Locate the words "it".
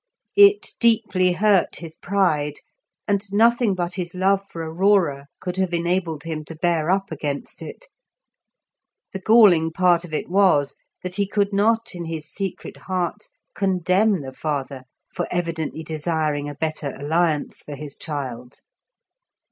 0.35-0.69, 7.61-7.85, 10.11-10.27